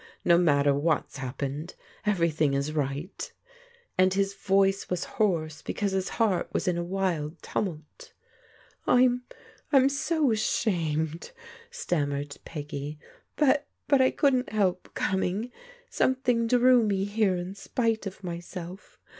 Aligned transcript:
No 0.25 0.35
matter 0.39 0.73
what's 0.73 1.17
happened. 1.17 1.75
Every 2.07 2.31
thing 2.31 2.55
is 2.55 2.73
right," 2.73 3.31
and 3.99 4.11
his 4.11 4.33
voice 4.33 4.89
was 4.89 5.03
hoarse 5.03 5.61
because 5.61 5.91
his 5.91 6.09
heart 6.17 6.49
was 6.51 6.67
a 6.67 6.81
wild 6.83 7.39
tumult." 7.43 8.11
I'm— 8.87 9.21
I'm 9.71 9.89
so 9.89 10.31
ashamed, 10.31 11.29
stammered 11.69 12.35
Peggy," 12.45 12.97
but— 13.35 13.67
^but 13.91 14.01
I 14.01 14.09
couldn't 14.09 14.49
help 14.51 14.89
coming. 14.95 15.51
Something 15.91 16.47
drew 16.47 16.81
me 16.81 17.05
here 17.05 17.35
in 17.37 17.53
spite 17.53 18.07
of 18.07 18.23
myself. 18.23 18.97